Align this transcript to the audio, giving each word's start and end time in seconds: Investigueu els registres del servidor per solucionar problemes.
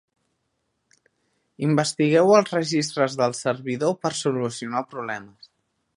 Investigueu 1.67 2.33
els 2.37 2.55
registres 2.57 3.19
del 3.23 3.39
servidor 3.41 3.97
per 4.07 4.13
solucionar 4.25 4.87
problemes. 4.95 5.55